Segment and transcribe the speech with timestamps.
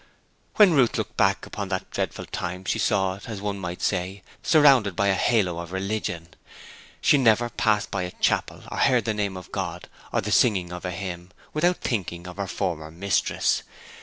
[0.55, 4.23] When Ruth looked back upon that dreadful time she saw it, as one might say,
[4.41, 6.29] surrounded by a halo of religion.
[7.01, 10.73] She never passed by a chapel or heard the name of God, or the singing
[10.73, 13.61] of a hymn, without thinking of her former mistress.